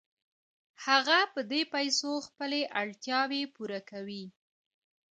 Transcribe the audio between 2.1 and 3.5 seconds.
خپلې اړتیاوې